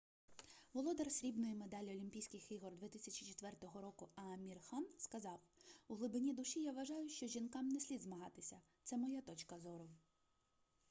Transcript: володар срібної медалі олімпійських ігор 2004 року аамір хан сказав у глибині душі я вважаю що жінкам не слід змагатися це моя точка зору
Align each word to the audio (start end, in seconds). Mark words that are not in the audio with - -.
володар 0.73 1.11
срібної 1.11 1.55
медалі 1.55 1.89
олімпійських 1.91 2.51
ігор 2.51 2.75
2004 2.75 3.53
року 3.73 4.09
аамір 4.15 4.61
хан 4.61 4.85
сказав 4.97 5.39
у 5.87 5.95
глибині 5.95 6.33
душі 6.33 6.63
я 6.63 6.71
вважаю 6.71 7.09
що 7.09 7.27
жінкам 7.27 7.67
не 7.67 7.79
слід 7.79 8.01
змагатися 8.01 8.61
це 8.83 8.97
моя 8.97 9.21
точка 9.21 9.59
зору 9.59 9.89